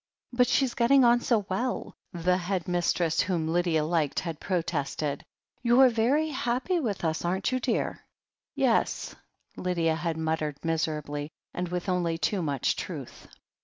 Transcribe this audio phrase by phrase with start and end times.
[0.33, 5.23] "But she's getting on so well!" the head mistress, whom Lydia liked, had protested.
[5.61, 7.99] "You're very happy with us, aren't you, dear?"
[8.57, 9.13] '^Yes,"
[9.57, 13.27] Lydia had muttered miserably, and with only too much truth.